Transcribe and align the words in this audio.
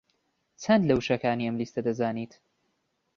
چەند 0.63 0.83
لە 0.89 0.93
وشەکانی 0.99 1.47
ئەم 1.47 1.55
لیستە 1.59 1.79
دەزانیت؟ 1.87 2.33